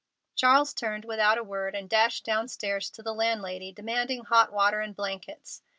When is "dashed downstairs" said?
1.87-2.89